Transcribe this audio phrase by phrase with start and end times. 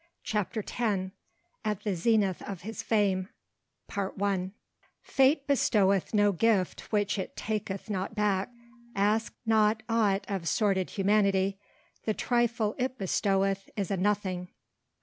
[0.23, 1.11] CHAPTER X
[1.63, 3.29] AT THE ZENITH OF HIS FAME
[5.03, 8.49] Fate bestoweth no gift which it taketh not back.
[8.95, 11.59] Ask not aught of sordid humanity;
[12.05, 14.47] the trifle it bestoweth is a nothing.